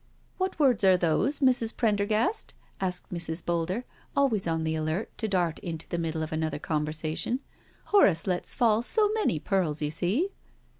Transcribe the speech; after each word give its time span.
"What 0.39 0.57
words 0.57 0.83
are 0.83 0.97
those, 0.97 1.41
Mrs. 1.41 1.77
Prendergast?" 1.77 2.55
asked 2.79 3.13
Mrs. 3.13 3.45
Boulder, 3.45 3.85
always 4.15 4.47
on 4.47 4.63
the 4.63 4.73
alert 4.73 5.15
to 5.19 5.27
dart 5.27 5.59
into 5.59 5.87
the 5.87 5.99
middle 5.99 6.23
of 6.23 6.31
another 6.31 6.57
conversation: 6.57 7.39
"Horace 7.85 8.25
lets 8.25 8.55
fall 8.55 8.81
so 8.81 9.09
many 9.13 9.37
pearls, 9.37 9.79
you 9.79 9.91
see. 9.91 10.29